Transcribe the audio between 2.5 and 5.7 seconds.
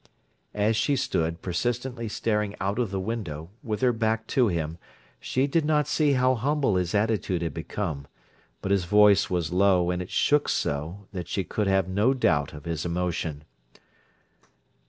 out of the window, with her back to him, she did